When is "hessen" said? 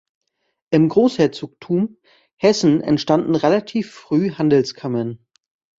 2.37-2.81